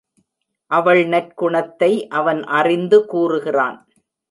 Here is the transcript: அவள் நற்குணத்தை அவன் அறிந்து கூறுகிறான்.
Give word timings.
அவள் 0.71 1.01
நற்குணத்தை 1.05 2.07
அவன் 2.09 2.43
அறிந்து 2.43 3.05
கூறுகிறான். 3.05 3.77